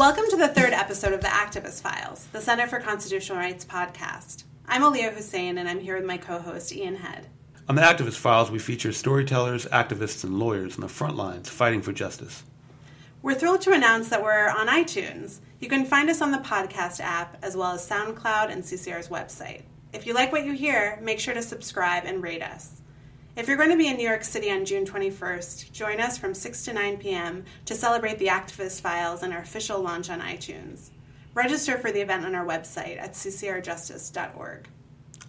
[0.00, 4.44] Welcome to the third episode of the Activist Files, the Center for Constitutional Rights podcast.
[4.66, 7.26] I'm Aliyah Hussein, and I'm here with my co host, Ian Head.
[7.68, 11.82] On the Activist Files, we feature storytellers, activists, and lawyers on the front lines fighting
[11.82, 12.44] for justice.
[13.20, 15.40] We're thrilled to announce that we're on iTunes.
[15.60, 19.64] You can find us on the podcast app as well as SoundCloud and CCR's website.
[19.92, 22.79] If you like what you hear, make sure to subscribe and rate us.
[23.40, 26.34] If you're going to be in New York City on June 21st, join us from
[26.34, 27.46] 6 to 9 p.m.
[27.64, 30.90] to celebrate the Activist Files and our official launch on iTunes.
[31.32, 34.68] Register for the event on our website at ccrjustice.org.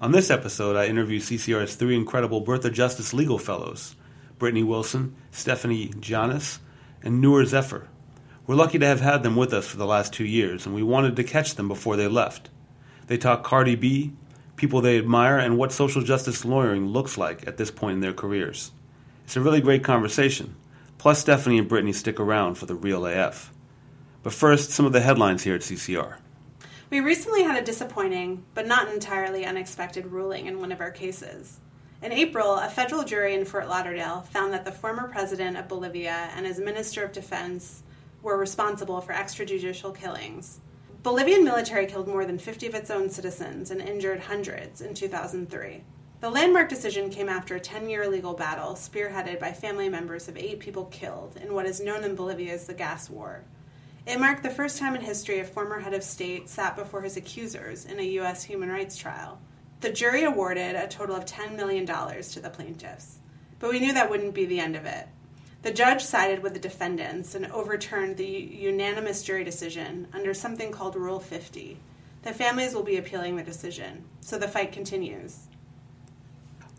[0.01, 3.95] On this episode, I interview CCR's three incredible Bertha Justice legal fellows
[4.37, 6.59] Britney Wilson, Stephanie Llanes,
[7.01, 7.87] and Noor Zafar.
[8.45, 10.83] We're lucky to have had them with us for the last two years, and we
[10.83, 12.49] wanted to catch them before they left.
[13.07, 14.11] They talk Cardi B,
[14.55, 18.13] people they admire, and what social justice lawyering looks like at this point in their
[18.13, 18.71] careers.
[19.25, 20.55] It's a really great conversation.
[20.97, 23.51] Plus, Stephanie and Britney stick around for the real AF.
[24.23, 26.17] But first, some of the headlines here at CCR.
[26.91, 31.59] We recently had a disappointing, but not entirely unexpected, ruling in one of our cases.
[32.01, 36.29] In April, a federal jury in Fort Lauderdale found that the former president of Bolivia
[36.35, 37.83] and his minister of defense
[38.21, 40.59] were responsible for extrajudicial killings.
[41.03, 45.83] Bolivian military killed more than 50 of its own citizens and injured hundreds in 2003.
[46.19, 50.37] The landmark decision came after a 10 year legal battle spearheaded by family members of
[50.37, 53.43] eight people killed in what is known in Bolivia as the Gas War.
[54.05, 57.17] It marked the first time in history a former head of state sat before his
[57.17, 58.43] accusers in a U.S.
[58.43, 59.39] human rights trial.
[59.79, 63.17] The jury awarded a total of $10 million to the plaintiffs.
[63.57, 65.07] But we knew that wouldn't be the end of it.
[65.63, 70.95] The judge sided with the defendants and overturned the unanimous jury decision under something called
[70.95, 71.77] Rule 50.
[72.23, 75.47] The families will be appealing the decision, so the fight continues.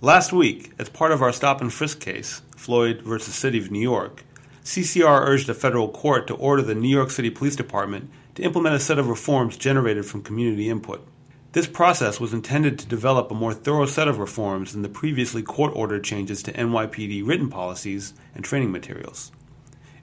[0.00, 3.80] Last week, as part of our stop and frisk case, Floyd versus City of New
[3.80, 4.24] York,
[4.64, 8.74] CCR urged a federal court to order the New York City Police Department to implement
[8.74, 11.06] a set of reforms generated from community input.
[11.52, 15.42] This process was intended to develop a more thorough set of reforms than the previously
[15.42, 19.32] court ordered changes to NYPD written policies and training materials.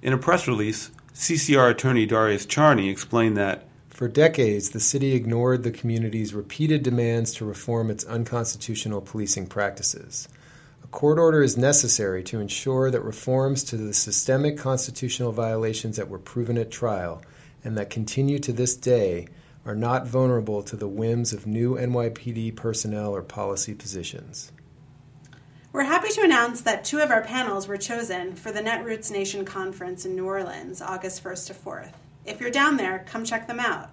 [0.03, 5.63] In a press release, CCR attorney Darius Charney explained that For decades, the city ignored
[5.63, 10.29] the community's repeated demands to reform its unconstitutional policing practices
[10.83, 16.09] A court order is necessary to ensure that reforms to the systemic constitutional violations that
[16.09, 17.23] were proven at trial
[17.63, 19.27] and that continue to this day
[19.65, 24.51] are not vulnerable to the whims of new NYPD personnel or policy positions.
[25.71, 29.45] We're happy to announce that two of our panels were chosen for the Netroots Nation
[29.45, 31.93] Conference in New Orleans, August 1st to 4th.
[32.25, 33.91] If you're down there, come check them out.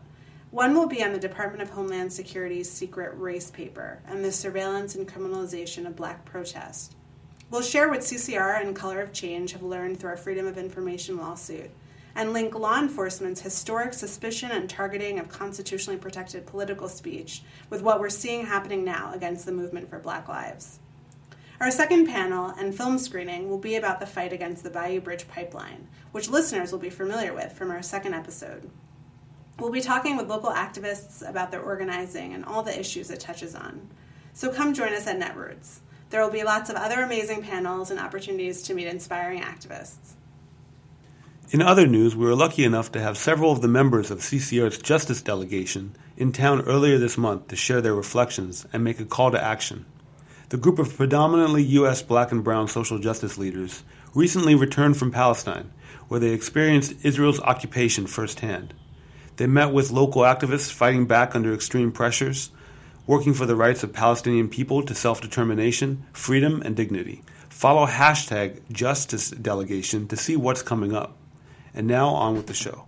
[0.51, 4.95] One will be on the Department of Homeland Security's secret race paper and the surveillance
[4.95, 6.95] and criminalization of black protest.
[7.51, 11.19] We'll share what CCR and Color of Change have learned through our Freedom of Information
[11.19, 11.71] lawsuit
[12.17, 18.01] and link law enforcement's historic suspicion and targeting of constitutionally protected political speech with what
[18.01, 20.81] we're seeing happening now against the movement for Black Lives.
[21.61, 25.29] Our second panel and film screening will be about the fight against the Bayou Bridge
[25.29, 28.71] pipeline, which listeners will be familiar with from our second episode.
[29.59, 33.55] We'll be talking with local activists about their organizing and all the issues it touches
[33.55, 33.89] on.
[34.33, 35.81] So come join us at Netroots.
[36.11, 40.15] There will be lots of other amazing panels and opportunities to meet inspiring activists.
[41.53, 44.79] In other news, we were lucky enough to have several of the members of CCR's
[44.79, 49.31] Justice Delegation in town earlier this month to share their reflections and make a call
[49.31, 49.87] to action.
[50.49, 52.03] The group of predominantly U.S.
[52.03, 55.71] black and brown social justice leaders recently returned from Palestine,
[56.09, 58.75] where they experienced Israel's occupation firsthand.
[59.37, 62.51] They met with local activists fighting back under extreme pressures,
[63.07, 67.23] working for the rights of Palestinian people to self determination, freedom, and dignity.
[67.49, 71.17] Follow hashtag Justice Delegation to see what's coming up.
[71.77, 72.87] And now on with the show.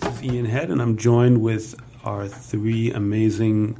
[0.00, 3.78] This is Ian Head, and I'm joined with our three amazing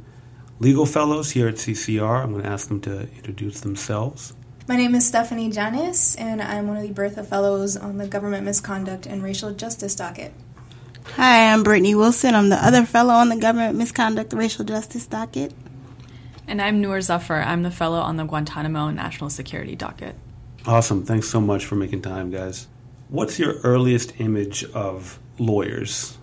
[0.59, 2.23] legal fellows here at CCR.
[2.23, 4.35] I'm going to ask them to introduce themselves.
[4.67, 8.45] My name is Stephanie Llanes, and I'm one of the Bertha Fellows on the Government
[8.45, 10.31] Misconduct and Racial Justice docket.
[11.15, 12.35] Hi, I'm Britney Wilson.
[12.35, 15.53] I'm the other fellow on the Government Misconduct and Racial Justice docket.
[16.47, 17.41] And I'm Noor Zafar.
[17.41, 20.15] I'm the fellow on the Guantanamo National Security docket.
[20.65, 21.05] Awesome.
[21.05, 22.67] Thanks so much for making time, guys.
[23.09, 26.17] What's your earliest image of lawyers?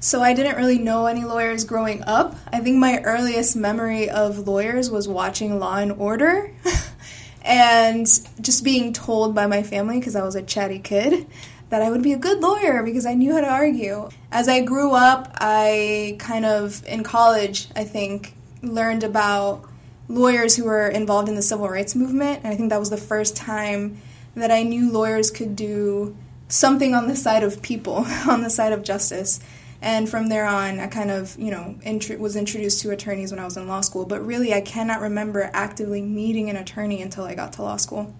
[0.00, 2.34] So I didn't really know any lawyers growing up.
[2.52, 6.52] I think my earliest memory of lawyers was watching Law and Order.
[7.42, 8.06] and
[8.40, 11.26] just being told by my family because I was a chatty kid
[11.68, 14.08] that I would be a good lawyer because I knew how to argue.
[14.32, 19.64] As I grew up, I kind of in college, I think, learned about
[20.08, 22.42] lawyers who were involved in the civil rights movement.
[22.42, 24.00] And I think that was the first time
[24.34, 26.16] that I knew lawyers could do
[26.48, 29.40] something on the side of people, on the side of justice.
[29.82, 33.40] And from there on, I kind of, you know, int- was introduced to attorneys when
[33.40, 34.04] I was in law school.
[34.04, 38.14] But really, I cannot remember actively meeting an attorney until I got to law school.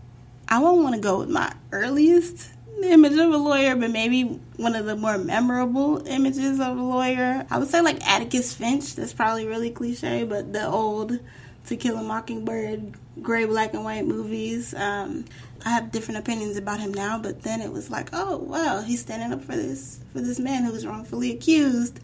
[0.49, 2.51] I won't want to go with my earliest
[2.85, 4.25] image of a lawyer, but maybe
[4.57, 7.47] one of the more memorable images of a lawyer.
[7.51, 8.95] I would say like Atticus Finch.
[8.95, 11.19] That's probably really cliche, but the old
[11.67, 14.75] To Kill a Mockingbird, gray, black, and white movies.
[14.75, 15.25] Um,
[15.65, 19.01] I have different opinions about him now, but then it was like, oh wow, he's
[19.01, 22.01] standing up for this for this man who was wrongfully accused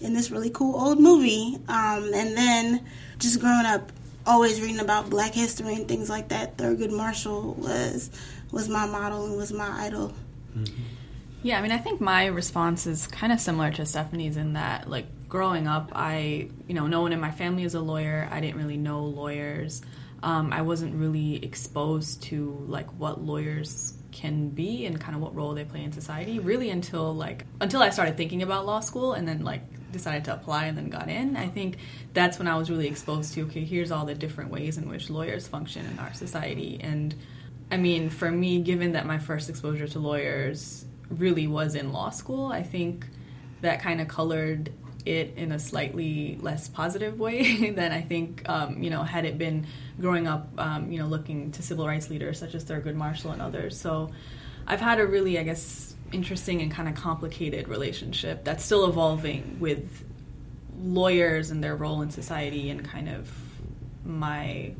[0.00, 1.56] in this really cool old movie.
[1.68, 2.86] Um, and then
[3.18, 3.92] just growing up,
[4.26, 6.56] always reading about Black history and things like that.
[6.56, 8.10] Thurgood Marshall was
[8.52, 10.12] was my model and was my idol.
[10.56, 10.82] Mm-hmm.
[11.42, 14.90] Yeah, I mean, I think my response is kind of similar to Stephanie's in that,
[14.90, 18.28] like, growing up, I, you know, no one in my family is a lawyer.
[18.30, 19.80] I didn't really know lawyers.
[20.22, 25.34] Um, I wasn't really exposed to, like, what lawyers can be and kind of what
[25.34, 29.12] role they play in society really until like until I started thinking about law school
[29.12, 29.62] and then like
[29.92, 31.36] decided to apply and then got in.
[31.36, 31.78] I think
[32.12, 35.10] that's when I was really exposed to okay, here's all the different ways in which
[35.10, 37.14] lawyers function in our society and
[37.70, 42.10] I mean, for me, given that my first exposure to lawyers really was in law
[42.10, 43.06] school, I think
[43.60, 44.72] that kind of colored
[45.06, 49.38] it in a slightly less positive way than I think, um, you know, had it
[49.38, 49.66] been
[50.00, 53.42] growing up, um, you know, looking to civil rights leaders such as Thurgood Marshall and
[53.42, 53.78] others.
[53.78, 54.10] So
[54.66, 59.58] I've had a really, I guess, interesting and kind of complicated relationship that's still evolving
[59.60, 60.04] with
[60.82, 63.30] lawyers and their role in society and kind of
[64.04, 64.72] my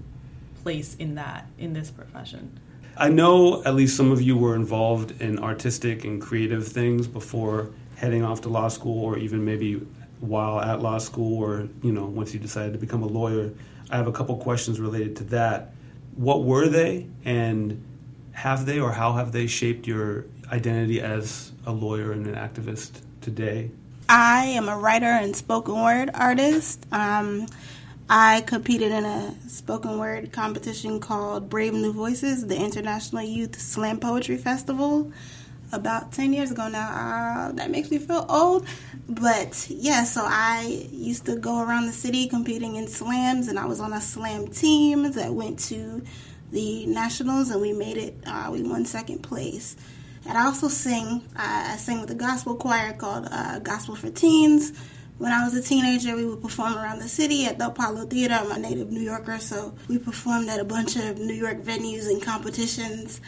[0.63, 2.59] place in that, in this profession.
[3.01, 7.71] I know at least some of you were involved in artistic and creative things before
[7.97, 9.77] heading off to law school, or even maybe
[10.21, 13.53] while at law school, or you know, once you decided to become a lawyer.
[13.91, 15.73] I have a couple questions related to that.
[16.15, 17.83] What were they, and
[18.33, 23.01] have they, or how have they shaped your identity as a lawyer and an activist
[23.23, 23.71] today?
[24.11, 26.85] I am a writer and spoken word artist.
[26.93, 27.47] Um,
[28.13, 34.01] I competed in a spoken word competition called Brave New Voices, the International Youth Slam
[34.01, 35.13] Poetry Festival,
[35.71, 36.89] about 10 years ago now.
[36.89, 38.67] Uh, that makes me feel old.
[39.09, 43.67] But yeah, so I used to go around the city competing in slams, and I
[43.67, 46.03] was on a slam team that went to
[46.51, 49.77] the nationals, and we made it, uh, we won second place.
[50.27, 54.73] And I also sing, I sing with a gospel choir called uh, Gospel for Teens
[55.21, 58.33] when I was a teenager, we would perform around the city at the Apollo Theater.
[58.33, 62.09] I'm a native New Yorker, so we performed at a bunch of New York venues
[62.09, 63.21] and competitions.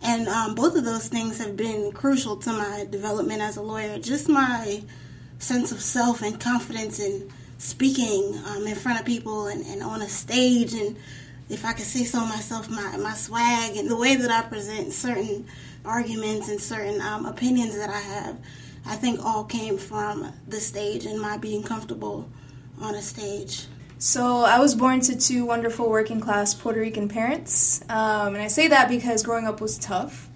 [0.00, 3.98] And um, both of those things have been crucial to my development as a lawyer.
[3.98, 4.80] Just my
[5.40, 10.02] sense of self and confidence in speaking um, in front of people and, and on
[10.02, 10.72] a stage.
[10.72, 10.96] And
[11.48, 14.92] if I could say so myself, my, my swag and the way that I present
[14.92, 15.48] certain
[15.84, 18.38] arguments and certain um, opinions that I have
[18.86, 22.28] I think all came from the stage and my being comfortable
[22.80, 23.66] on a stage.
[23.98, 28.48] So I was born to two wonderful working class Puerto Rican parents, um, and I
[28.48, 30.28] say that because growing up was tough.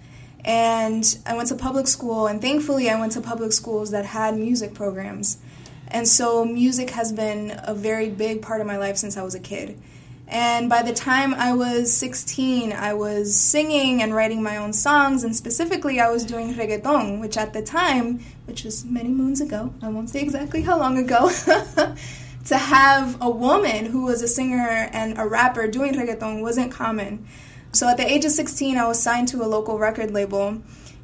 [0.43, 4.37] And I went to public school, and thankfully, I went to public schools that had
[4.37, 5.39] music programs.
[5.87, 9.33] And so, music has been a very big part of my life since I was
[9.33, 9.81] a kid.
[10.27, 15.23] And by the time I was 16, I was singing and writing my own songs,
[15.23, 19.73] and specifically, I was doing reggaeton, which at the time, which was many moons ago,
[19.83, 21.29] I won't say exactly how long ago,
[22.45, 27.27] to have a woman who was a singer and a rapper doing reggaeton wasn't common.
[27.71, 30.61] So at the age of 16, I was signed to a local record label.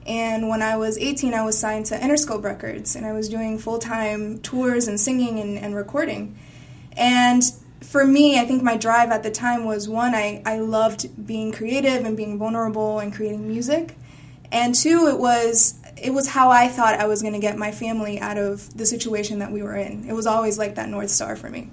[0.07, 3.59] And when I was 18, I was signed to Interscope Records, and I was doing
[3.59, 6.39] full time tours and singing and, and recording.
[6.97, 7.43] And
[7.81, 11.51] for me, I think my drive at the time was one, I, I loved being
[11.51, 13.95] creative and being vulnerable and creating music.
[14.51, 17.71] And two, it was it was how I thought I was going to get my
[17.71, 20.09] family out of the situation that we were in.
[20.09, 21.69] It was always like that North Star for me.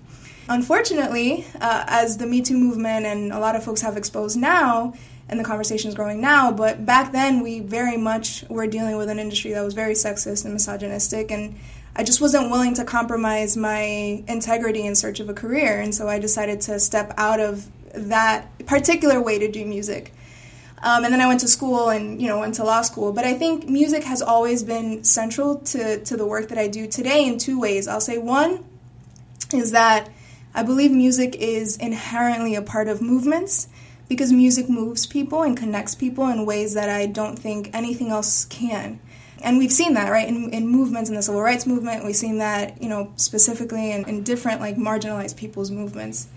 [0.48, 4.94] Unfortunately, uh, as the Me Too movement and a lot of folks have exposed now,
[5.28, 9.08] and the conversation is growing now, but back then we very much were dealing with
[9.08, 11.58] an industry that was very sexist and misogynistic, and
[11.94, 16.08] I just wasn't willing to compromise my integrity in search of a career, and so
[16.08, 20.14] I decided to step out of that particular way to do music.
[20.80, 23.12] Um, and then I went to school and you know went to law school.
[23.12, 26.86] But I think music has always been central to to the work that I do
[26.86, 27.88] today in two ways.
[27.88, 28.64] I'll say one
[29.52, 30.08] is that
[30.54, 33.68] I believe music is inherently a part of movements
[34.08, 38.44] because music moves people and connects people in ways that I don't think anything else
[38.46, 39.00] can.
[39.42, 42.04] And we've seen that right in, in movements in the civil rights movement.
[42.04, 46.28] We've seen that you know specifically in, in different like marginalized people's movements.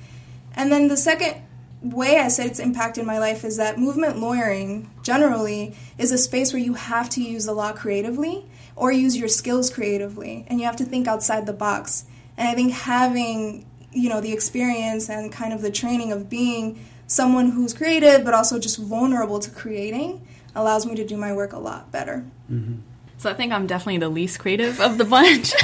[0.55, 1.41] And then the second
[1.81, 6.53] way I said it's impacted my life is that movement lawyering generally is a space
[6.53, 10.65] where you have to use the law creatively or use your skills creatively and you
[10.65, 12.05] have to think outside the box.
[12.37, 16.85] And I think having, you know, the experience and kind of the training of being
[17.11, 20.25] someone who's creative but also just vulnerable to creating
[20.55, 22.25] allows me to do my work a lot better.
[22.49, 22.75] Mm-hmm.
[23.17, 25.53] So I think I'm definitely the least creative of the bunch.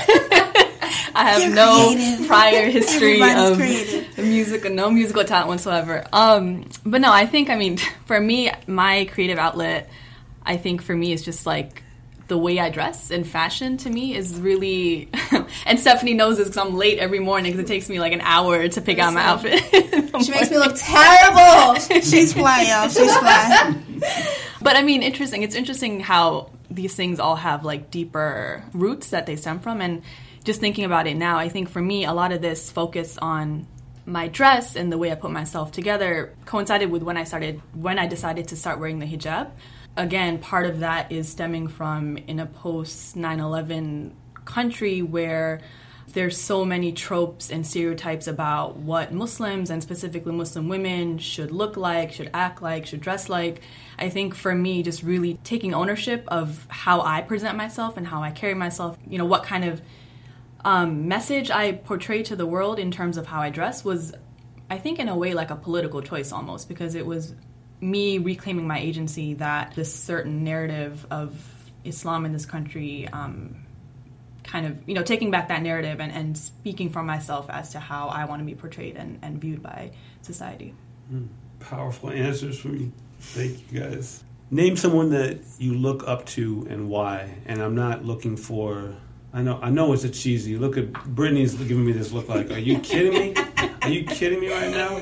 [1.16, 2.28] I have You're no creative.
[2.28, 4.18] prior history of creative.
[4.18, 6.06] music, no musical talent whatsoever.
[6.12, 9.90] Um, but no, I think I mean for me, my creative outlet,
[10.46, 11.82] I think for me is just like
[12.28, 15.10] the way I dress and fashion to me is really.
[15.66, 18.22] and Stephanie knows this because I'm late every morning because it takes me like an
[18.22, 19.64] hour to pick out my outfit.
[20.24, 21.76] She makes me look terrible.
[22.02, 22.90] She's fly, y'all.
[22.90, 23.76] She's fly.
[24.62, 25.44] But I mean, interesting.
[25.44, 29.80] It's interesting how these things all have like deeper roots that they stem from.
[29.80, 30.02] And
[30.44, 33.68] just thinking about it now, I think for me, a lot of this focus on
[34.08, 38.00] my dress and the way I put myself together coincided with when I started, when
[38.00, 39.52] I decided to start wearing the hijab.
[39.98, 45.60] Again, part of that is stemming from in a post 9 11 country where
[46.14, 51.78] there's so many tropes and stereotypes about what Muslims and specifically Muslim women should look
[51.78, 53.62] like, should act like, should dress like.
[53.98, 58.22] I think for me, just really taking ownership of how I present myself and how
[58.22, 59.82] I carry myself, you know, what kind of
[60.64, 64.14] um, message I portray to the world in terms of how I dress was,
[64.70, 67.34] I think, in a way, like a political choice almost, because it was
[67.80, 71.40] me reclaiming my agency that this certain narrative of
[71.84, 73.08] Islam in this country.
[73.08, 73.64] Um,
[74.48, 77.80] kind of you know taking back that narrative and, and speaking for myself as to
[77.80, 79.92] how I want to be portrayed and, and viewed by
[80.22, 80.74] society.
[81.60, 82.92] Powerful answers from you.
[83.20, 84.24] Thank you guys.
[84.50, 87.36] Name someone that you look up to and why.
[87.46, 88.96] And I'm not looking for.
[89.34, 89.60] I know.
[89.62, 90.56] I know it's a cheesy.
[90.58, 92.30] Look at Britney's giving me this look.
[92.30, 93.34] Like, are you kidding me?
[93.82, 95.02] Are you kidding me right now?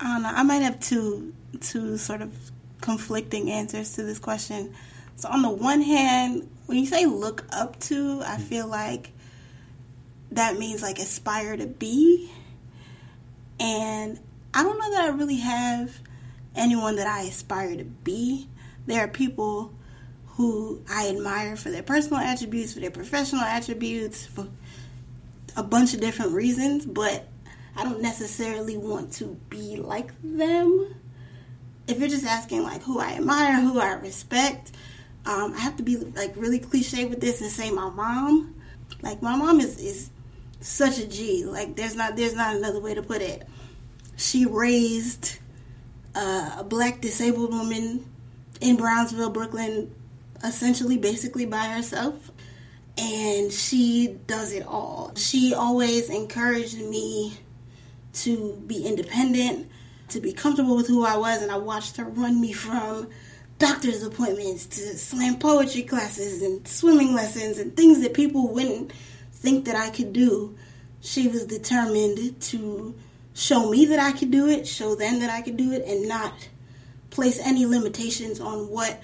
[0.00, 0.32] I don't know.
[0.34, 2.34] I might have two two sort of
[2.80, 4.74] conflicting answers to this question.
[5.16, 8.42] So on the one hand, when you say look up to, I mm-hmm.
[8.42, 9.12] feel like
[10.32, 12.30] that means like aspire to be.
[13.60, 14.18] And
[14.52, 15.96] I don't know that I really have
[16.54, 18.48] anyone that I aspire to be.
[18.86, 19.72] There are people
[20.36, 24.48] who I admire for their personal attributes, for their professional attributes, for
[25.56, 27.28] a bunch of different reasons, but
[27.76, 30.94] I don't necessarily want to be like them.
[31.86, 34.72] If you're just asking like who I admire, who I respect,
[35.26, 38.54] um, I have to be like really cliche with this and say my mom.
[39.02, 40.10] Like my mom is is
[40.60, 41.44] such a G.
[41.44, 43.46] Like there's not there's not another way to put it.
[44.16, 45.38] She raised
[46.14, 48.06] uh, a black disabled woman
[48.60, 49.94] in Brownsville, Brooklyn,
[50.44, 52.30] essentially basically by herself.
[52.96, 55.12] And she does it all.
[55.16, 57.36] She always encouraged me
[58.14, 59.70] to be independent,
[60.08, 63.08] to be comfortable with who I was, and I watched her run me from
[63.58, 68.92] doctor's appointments to slam poetry classes and swimming lessons and things that people wouldn't
[69.32, 70.56] think that I could do.
[71.00, 72.94] She was determined to
[73.34, 76.08] show me that I could do it, show them that I could do it, and
[76.08, 76.48] not
[77.10, 79.00] place any limitations on what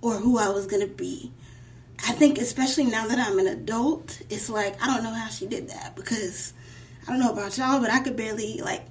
[0.00, 1.32] or who I was going to be.
[2.06, 5.46] I think, especially now that I'm an adult, it's like I don't know how she
[5.46, 6.52] did that because
[7.08, 8.82] I don't know about y'all, but I could barely like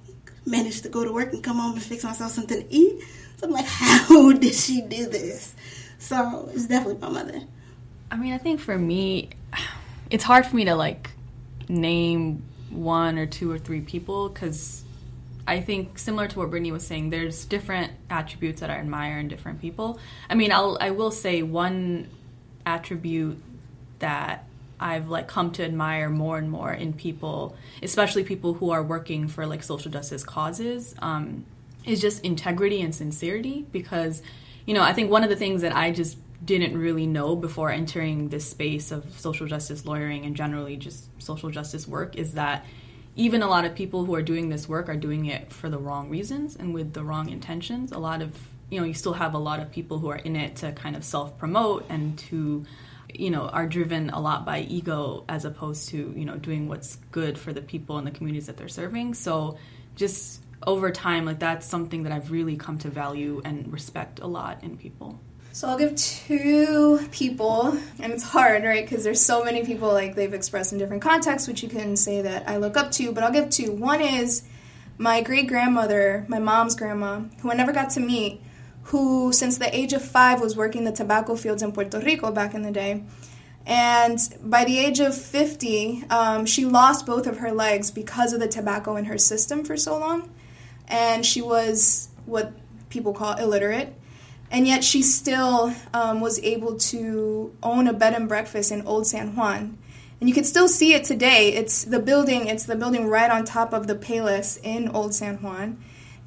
[0.43, 3.03] manage to go to work and come home and fix myself something to eat.
[3.37, 5.53] So I'm like, how did she do this?
[5.99, 7.41] So it's definitely my mother.
[8.09, 9.29] I mean, I think for me,
[10.09, 11.11] it's hard for me to like
[11.69, 14.83] name one or two or three people because
[15.45, 19.27] I think similar to what Britney was saying, there's different attributes that I admire in
[19.27, 19.99] different people.
[20.27, 22.09] I mean, I'll I will say one
[22.65, 23.43] attribute
[23.99, 24.46] that
[24.79, 29.27] I've like come to admire more and more in people, especially people who are working
[29.27, 31.45] for like social justice causes, um,
[31.85, 33.65] is just integrity and sincerity.
[33.71, 34.21] Because,
[34.65, 37.71] you know, I think one of the things that I just didn't really know before
[37.71, 42.65] entering this space of social justice lawyering and generally just social justice work is that
[43.15, 45.79] even a lot of people who are doing this work are doing it for the
[45.79, 47.91] wrong reasons and with the wrong intentions.
[47.91, 48.37] A lot of,
[48.69, 50.95] you know, you still have a lot of people who are in it to kind
[50.95, 52.63] of self promote and to,
[53.13, 56.97] you know, are driven a lot by ego as opposed to, you know, doing what's
[57.11, 59.13] good for the people and the communities that they're serving.
[59.13, 59.57] So
[59.95, 64.27] just over time, like that's something that I've really come to value and respect a
[64.27, 65.19] lot in people.
[65.53, 68.87] So I'll give two people, and it's hard, right?
[68.87, 72.21] Because there's so many people like they've expressed in different contexts, which you can say
[72.21, 73.11] that I look up to.
[73.11, 73.71] But I'll give two.
[73.71, 74.43] One is
[74.99, 78.41] my great grandmother, my mom's grandma, who I never got to meet,
[78.87, 82.53] who since the age of five was working the tobacco fields in Puerto Rico back
[82.53, 83.03] in the day,
[83.65, 88.39] And by the age of 50, um, she lost both of her legs because of
[88.39, 90.29] the tobacco in her system for so long.
[90.87, 92.53] And she was what
[92.89, 93.93] people call illiterate.
[94.49, 99.05] And yet she still um, was able to own a bed and breakfast in Old
[99.05, 99.77] San Juan.
[100.21, 101.53] And you can still see it today.
[101.53, 105.41] It's the building, it's the building right on top of the Payless in Old San
[105.43, 105.77] Juan.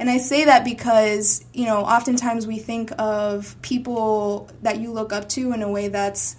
[0.00, 5.12] And I say that because, you know, oftentimes we think of people that you look
[5.12, 6.37] up to in a way that's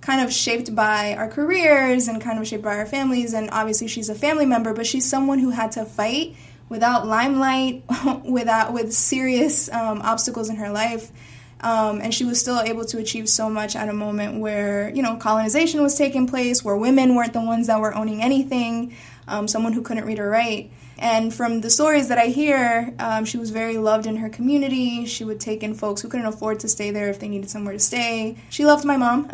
[0.00, 3.32] kind of shaped by our careers and kind of shaped by our families.
[3.32, 6.34] And obviously, she's a family member, but she's someone who had to fight
[6.68, 7.84] without limelight,
[8.24, 11.12] without with serious um, obstacles in her life.
[11.60, 15.02] Um, and she was still able to achieve so much at a moment where you
[15.02, 18.96] know colonization was taking place, where women weren't the ones that were owning anything,
[19.28, 20.72] um, someone who couldn't read or write.
[20.98, 25.06] And from the stories that I hear, um, she was very loved in her community.
[25.06, 27.72] She would take in folks who couldn't afford to stay there if they needed somewhere
[27.74, 28.36] to stay.
[28.50, 29.28] She loved my mom.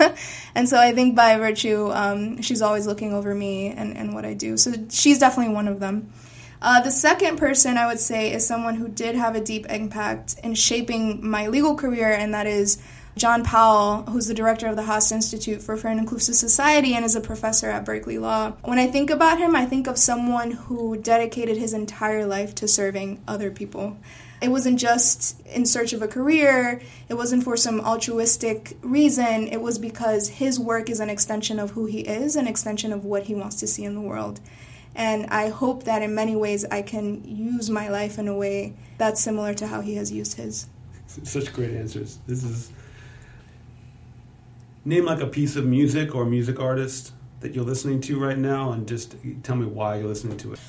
[0.54, 4.24] and so I think by virtue, um, she's always looking over me and, and what
[4.24, 4.56] I do.
[4.56, 6.12] So she's definitely one of them.
[6.62, 10.36] Uh, the second person I would say is someone who did have a deep impact
[10.44, 12.80] in shaping my legal career, and that is
[13.16, 17.04] John Powell, who's the director of the Haas Institute for Fair and Inclusive Society and
[17.04, 18.52] is a professor at Berkeley Law.
[18.64, 22.68] When I think about him, I think of someone who dedicated his entire life to
[22.68, 23.98] serving other people.
[24.40, 29.60] It wasn't just in search of a career, it wasn't for some altruistic reason, it
[29.60, 33.24] was because his work is an extension of who he is, an extension of what
[33.24, 34.40] he wants to see in the world.
[34.96, 38.74] And I hope that in many ways I can use my life in a way
[38.98, 40.66] that's similar to how he has used his.
[41.06, 42.18] Such great answers.
[42.26, 42.72] This is
[44.84, 48.72] name like a piece of music or music artist that you're listening to right now
[48.72, 50.60] and just tell me why you're listening to it.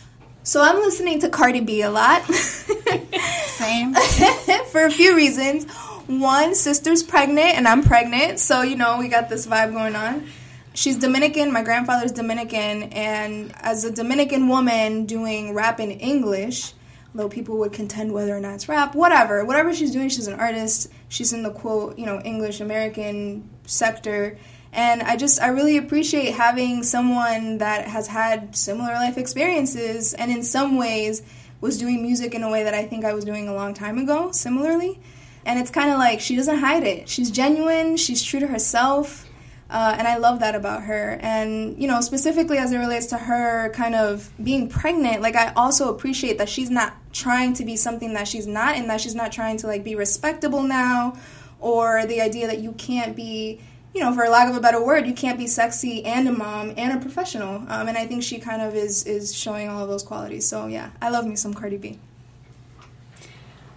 [0.43, 2.23] So I'm listening to Cardi B a lot.
[3.47, 3.93] Same.
[4.71, 5.71] For a few reasons.
[6.07, 10.27] One, sister's pregnant and I'm pregnant, so you know, we got this vibe going on.
[10.73, 16.73] She's Dominican, my grandfather's Dominican, and as a Dominican woman doing rap in English,
[17.13, 19.45] though people would contend whether or not it's rap, whatever.
[19.45, 20.91] Whatever she's doing, she's an artist.
[21.09, 24.37] She's in the quote, you know, English American sector.
[24.71, 30.31] And I just, I really appreciate having someone that has had similar life experiences and
[30.31, 31.21] in some ways
[31.61, 33.97] was doing music in a way that I think I was doing a long time
[33.97, 34.99] ago, similarly.
[35.45, 37.07] And it's kind of like she doesn't hide it.
[37.07, 39.29] She's genuine, she's true to herself.
[39.69, 41.17] Uh, and I love that about her.
[41.21, 45.51] And, you know, specifically as it relates to her kind of being pregnant, like, I
[45.53, 49.15] also appreciate that she's not trying to be something that she's not, and that she's
[49.15, 51.17] not trying to, like, be respectable now,
[51.63, 53.61] or the idea that you can't be,
[53.95, 56.73] you know, for lack of a better word, you can't be sexy and a mom
[56.75, 57.55] and a professional.
[57.69, 60.47] Um, and I think she kind of is, is showing all of those qualities.
[60.47, 61.99] So, yeah, I love me some Cardi B.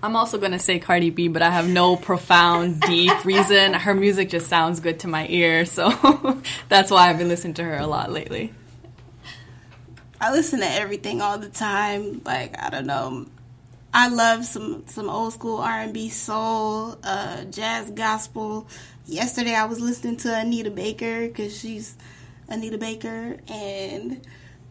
[0.03, 3.73] I'm also gonna say Cardi B, but I have no profound, deep reason.
[3.73, 7.65] Her music just sounds good to my ear, so that's why I've been listening to
[7.65, 8.53] her a lot lately.
[10.21, 12.21] I listen to everything all the time.
[12.25, 13.27] Like I don't know,
[13.99, 18.69] I love some some old school R and B, soul, uh, jazz, gospel.
[19.07, 21.97] Yesterday I was listening to Anita Baker because she's
[22.47, 24.21] Anita Baker, and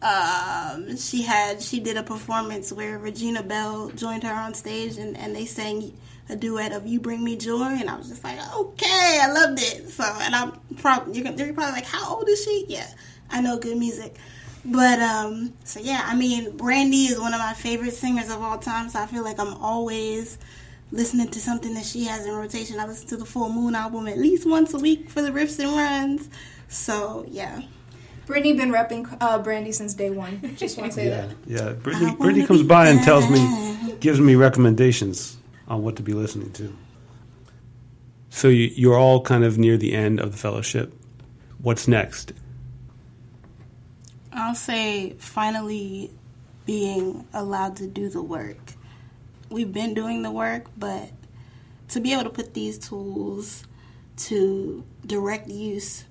[0.00, 5.16] um, she had she did a performance where Regina Belle joined her on stage, and,
[5.16, 5.92] and they sang
[6.28, 9.58] a duet of "You Bring Me Joy," and I was just like, okay, I loved
[9.60, 9.88] it.
[9.88, 12.66] So, and I'm probably you're, you're probably like, how old is she?
[12.68, 12.86] Yeah,
[13.28, 14.18] I know good music.
[14.68, 18.58] But um, so yeah, I mean, Brandy is one of my favorite singers of all
[18.58, 18.88] time.
[18.88, 20.38] So I feel like I'm always
[20.90, 22.78] listening to something that she has in rotation.
[22.80, 25.58] I listen to the Full Moon album at least once a week for the riffs
[25.58, 26.28] and runs.
[26.68, 27.62] So yeah.
[28.26, 30.56] Britney been repping uh, Brandy since day one.
[30.56, 31.36] Just want to say Yeah, that.
[31.46, 31.72] yeah.
[31.74, 35.36] Britney, Britney comes by and tells me, gives me recommendations
[35.68, 36.76] on what to be listening to.
[38.30, 40.92] So you, you're all kind of near the end of the fellowship.
[41.62, 42.32] What's next?
[44.36, 46.10] I'll say finally
[46.66, 48.74] being allowed to do the work.
[49.48, 51.08] We've been doing the work, but
[51.88, 53.64] to be able to put these tools
[54.16, 56.04] to direct use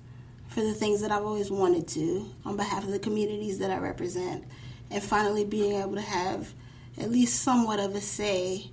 [0.48, 3.78] for the things that I've always wanted to on behalf of the communities that I
[3.78, 4.44] represent,
[4.90, 6.52] and finally being able to have
[6.98, 8.70] at least somewhat of a say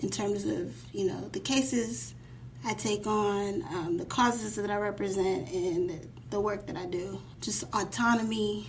[0.00, 2.14] in terms of you know the cases
[2.64, 7.20] I take on, um, the causes that I represent, and the work that I do.
[7.40, 8.66] Just autonomy.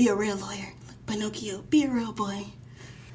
[0.00, 0.72] Be a real lawyer.
[1.06, 1.58] Pinocchio.
[1.68, 2.46] Be a real boy.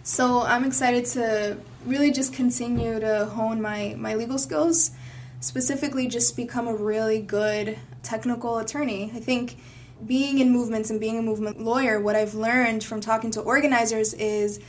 [0.03, 4.91] So I'm excited to really just continue to hone my, my legal skills,
[5.39, 9.11] specifically just become a really good technical attorney.
[9.15, 9.57] I think
[10.05, 14.13] being in movements and being a movement lawyer, what I've learned from talking to organizers
[14.13, 14.59] is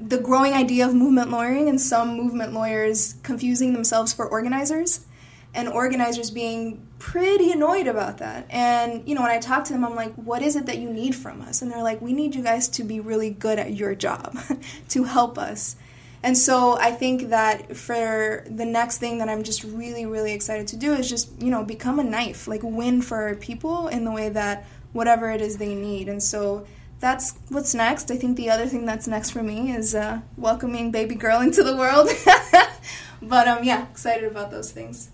[0.00, 5.04] the growing idea of movement lawyering and some movement lawyers confusing themselves for organizers
[5.52, 8.46] and organizers being pretty annoyed about that.
[8.48, 10.90] And, you know, when I talk to them, I'm like, what is it that you
[10.90, 11.60] need from us?
[11.60, 14.38] And they're like, we need you guys to be really good at your job,
[14.88, 15.76] to help us.
[16.22, 20.66] And so I think that for the next thing that I'm just really, really excited
[20.68, 24.10] to do is just, you know, become a knife, like win for people in the
[24.10, 24.64] way that
[24.94, 26.08] whatever it is they need.
[26.08, 26.66] And so
[27.00, 28.10] that's what's next.
[28.10, 31.62] I think the other thing that's next for me is uh, welcoming baby girl into
[31.62, 32.08] the world.
[33.20, 35.10] but um, yeah, excited about those things.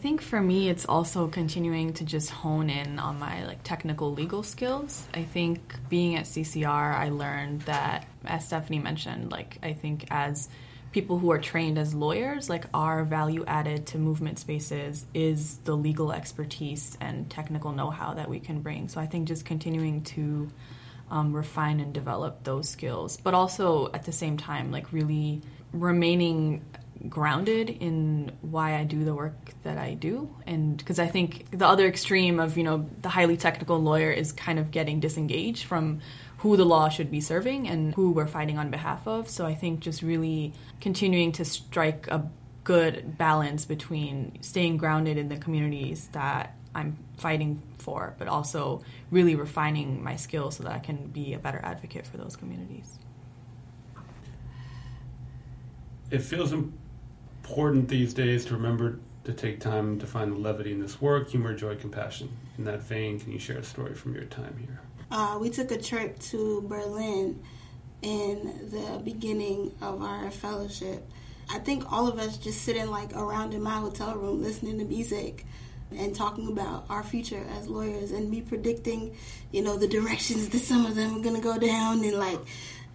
[0.00, 4.14] I think for me, it's also continuing to just hone in on my like technical
[4.14, 5.06] legal skills.
[5.12, 10.48] I think being at CCR, I learned that, as Stephanie mentioned, like I think as
[10.92, 15.76] people who are trained as lawyers, like our value added to movement spaces is the
[15.76, 18.88] legal expertise and technical know-how that we can bring.
[18.88, 20.50] So I think just continuing to
[21.10, 25.42] um, refine and develop those skills, but also at the same time, like really
[25.74, 26.64] remaining
[27.08, 30.34] grounded in why I do the work that I do.
[30.46, 34.32] And because I think the other extreme of, you know, the highly technical lawyer is
[34.32, 36.00] kind of getting disengaged from
[36.38, 39.28] who the law should be serving and who we're fighting on behalf of.
[39.28, 42.28] So I think just really continuing to strike a
[42.64, 49.34] good balance between staying grounded in the communities that I'm fighting for, but also really
[49.34, 52.98] refining my skills so that I can be a better advocate for those communities.
[56.10, 56.52] It feels
[57.50, 61.28] important these days to remember to take time to find the levity in this work,
[61.28, 62.28] humor, joy, compassion.
[62.58, 64.80] In that vein, can you share a story from your time here?
[65.10, 67.42] Uh, we took a trip to Berlin
[68.02, 71.04] in the beginning of our fellowship.
[71.52, 74.84] I think all of us just sitting like around in my hotel room listening to
[74.84, 75.44] music
[75.90, 79.16] and talking about our future as lawyers and me predicting,
[79.50, 82.38] you know, the directions that some of them are going to go down and like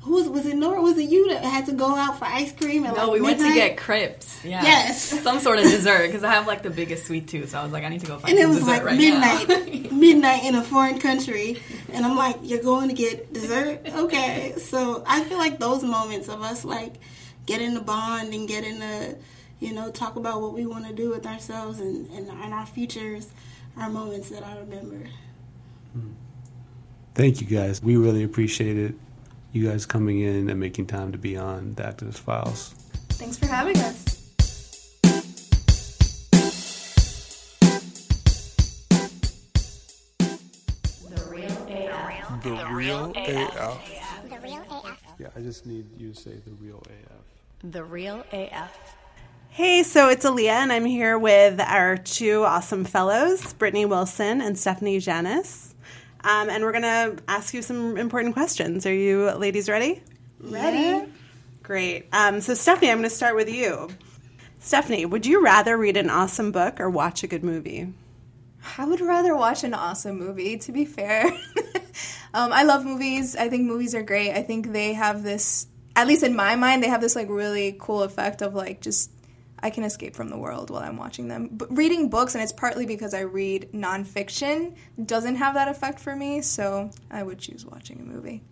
[0.05, 0.79] who was, was it Nora?
[0.81, 2.85] Was it you that had to go out for ice cream?
[2.85, 3.39] At no, like we midnight?
[3.39, 4.45] went to get crepes.
[4.45, 4.61] Yeah.
[4.61, 5.01] Yes.
[5.23, 7.49] some sort of dessert because I have like the biggest sweet tooth.
[7.49, 9.91] So I was like, I need to go find and it was like right midnight,
[9.91, 11.59] midnight in a foreign country,
[11.91, 16.29] and I'm like, "You're going to get dessert, okay?" So I feel like those moments
[16.29, 16.93] of us like
[17.47, 19.15] getting the bond and getting to,
[19.59, 22.67] you know, talk about what we want to do with ourselves and, and, and our
[22.67, 23.31] futures
[23.75, 25.07] are moments that I remember.
[25.93, 26.11] Hmm.
[27.15, 27.81] Thank you guys.
[27.81, 28.93] We really appreciate it.
[29.55, 32.75] You guys coming in and making time to be on the Activist Files.
[33.11, 34.03] Thanks for having us.
[41.07, 42.43] The real AF.
[42.43, 43.79] The real AF.
[45.17, 47.71] Yeah, I just need you to say the real AF.
[47.71, 48.95] The real AF.
[49.47, 54.59] Hey, so it's Aaliyah, and I'm here with our two awesome fellows, Britney Wilson and
[54.59, 55.74] Stephanie Llanes.
[56.25, 58.87] Um, and we're going to ask you some important questions.
[58.87, 60.01] Are you ladies ready?
[60.39, 61.07] Ready?
[61.61, 62.07] Great.
[62.11, 63.89] Um, so, Stephanie, I'm going to start with you.
[64.57, 67.93] Stephanie, would you rather read an awesome book or watch a good movie?
[68.79, 71.25] I would rather watch an awesome movie, to be fair.
[72.33, 73.35] um, I love movies.
[73.35, 74.31] I think movies are great.
[74.31, 77.77] I think they have this, at least in my mind, they have this like really
[77.79, 79.11] cool effect of like just
[79.65, 81.49] I can escape from the world while I'm watching them.
[81.51, 86.15] But reading books, and it's partly because I read nonfiction, doesn't have that effect for
[86.15, 86.43] me.
[86.43, 88.43] So I would choose watching a movie.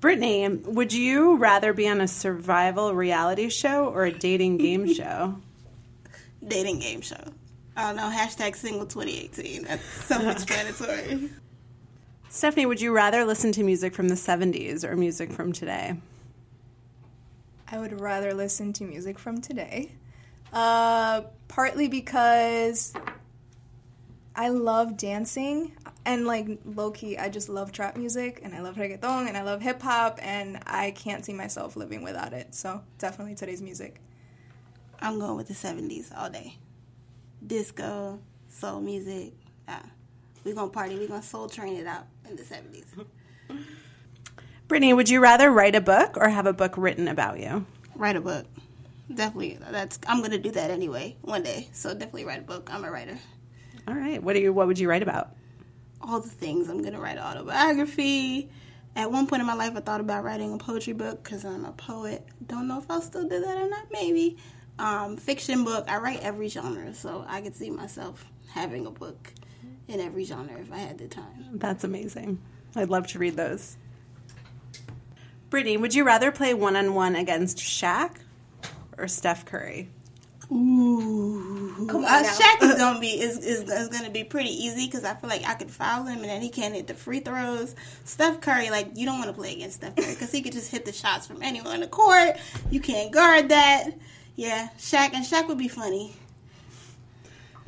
[0.00, 4.92] Britney, um, would you rather be on a survival reality show or a dating game
[4.92, 5.36] show?
[6.44, 7.22] Dating game show.
[7.22, 7.30] Oh,
[7.76, 9.62] I don't know, hashtag single 2018.
[9.62, 11.30] That's self explanatory.
[12.28, 15.94] Stephanie, would you rather listen to music from the 70s or music from today?
[17.72, 19.92] I would rather listen to music from today.
[20.52, 22.92] Uh, partly because
[24.34, 28.76] I love dancing and like low key, I just love trap music and I love
[28.76, 32.54] reggaeton and I love hip hop and I can't see myself living without it.
[32.54, 34.00] So definitely today's music.
[35.00, 36.56] I'm going with the 70s all day.
[37.46, 39.32] Disco, soul music.
[39.68, 39.82] Yeah.
[40.44, 40.96] We're going to party.
[40.96, 43.06] We're going to soul train it out in the 70s.
[44.70, 47.66] Britney, would you rather write a book or have a book written about you?
[47.96, 48.46] Write a book.
[49.12, 49.58] Definitely.
[49.68, 51.68] That's I'm going to do that anyway one day.
[51.72, 52.72] So definitely write a book.
[52.72, 53.18] I'm a writer.
[53.88, 54.22] All right.
[54.22, 55.34] What do you what would you write about?
[56.00, 56.68] All the things.
[56.68, 58.48] I'm going to write an autobiography.
[58.94, 61.64] At one point in my life, I thought about writing a poetry book because I'm
[61.64, 62.24] a poet.
[62.46, 63.86] Don't know if I'll still do that or not.
[63.90, 64.36] Maybe.
[64.78, 65.86] Um, fiction book.
[65.88, 69.32] I write every genre, so I could see myself having a book
[69.88, 71.46] in every genre if I had the time.
[71.54, 72.40] That's amazing.
[72.76, 73.76] I'd love to read those.
[75.50, 78.16] Britney, would you rather play one on one against Shaq
[78.96, 79.88] or Steph Curry?
[80.52, 82.28] Ooh, Come on uh, now.
[82.28, 85.44] Shaq is gonna be is, is, is gonna be pretty easy because I feel like
[85.46, 87.74] I could foul him and then he can't hit the free throws.
[88.04, 90.70] Steph Curry, like you don't want to play against Steph Curry because he could just
[90.70, 92.36] hit the shots from anywhere on the court.
[92.70, 93.90] You can't guard that.
[94.34, 96.14] Yeah, Shaq and Shaq would be funny.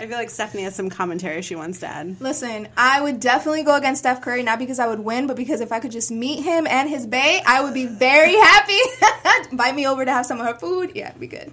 [0.03, 2.21] I feel like Stephanie has some commentary she wants to add.
[2.21, 5.61] Listen, I would definitely go against Steph Curry, not because I would win, but because
[5.61, 8.81] if I could just meet him and his bae, I would be very happy.
[9.53, 10.91] Invite me over to have some of her food.
[10.97, 11.53] Yeah, it'd be good.